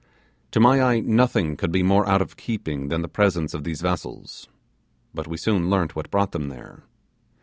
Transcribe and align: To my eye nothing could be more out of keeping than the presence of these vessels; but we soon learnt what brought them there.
To 0.49 0.59
my 0.59 0.81
eye 0.81 0.99
nothing 0.99 1.55
could 1.55 1.71
be 1.71 1.83
more 1.83 2.09
out 2.09 2.23
of 2.23 2.35
keeping 2.35 2.87
than 2.87 3.03
the 3.03 3.07
presence 3.07 3.53
of 3.53 3.63
these 3.63 3.81
vessels; 3.81 4.49
but 5.13 5.27
we 5.27 5.37
soon 5.37 5.69
learnt 5.69 5.95
what 5.95 6.09
brought 6.09 6.31
them 6.31 6.49
there. 6.49 6.81